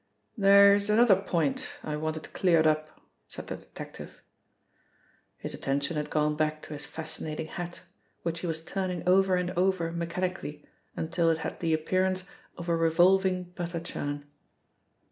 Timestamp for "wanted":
1.95-2.33